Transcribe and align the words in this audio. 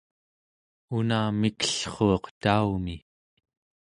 una 0.97 1.19
mikellruuq 1.39 2.25
taumi 2.41 2.95